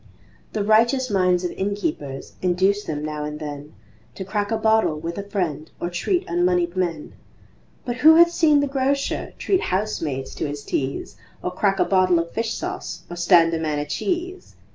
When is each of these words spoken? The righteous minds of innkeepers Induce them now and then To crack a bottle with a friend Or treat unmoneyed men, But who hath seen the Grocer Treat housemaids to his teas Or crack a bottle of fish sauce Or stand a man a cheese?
The 0.53 0.63
righteous 0.63 1.11
minds 1.11 1.43
of 1.43 1.51
innkeepers 1.51 2.33
Induce 2.41 2.85
them 2.85 3.05
now 3.05 3.23
and 3.23 3.39
then 3.39 3.75
To 4.15 4.25
crack 4.25 4.49
a 4.49 4.57
bottle 4.57 4.99
with 4.99 5.19
a 5.19 5.29
friend 5.29 5.69
Or 5.79 5.91
treat 5.91 6.25
unmoneyed 6.25 6.75
men, 6.75 7.13
But 7.85 7.97
who 7.97 8.15
hath 8.15 8.31
seen 8.31 8.61
the 8.61 8.67
Grocer 8.67 9.33
Treat 9.37 9.61
housemaids 9.61 10.33
to 10.33 10.47
his 10.47 10.63
teas 10.63 11.17
Or 11.43 11.51
crack 11.53 11.77
a 11.77 11.85
bottle 11.85 12.17
of 12.17 12.31
fish 12.31 12.55
sauce 12.55 13.03
Or 13.11 13.15
stand 13.15 13.53
a 13.53 13.59
man 13.59 13.77
a 13.77 13.85
cheese? 13.85 14.55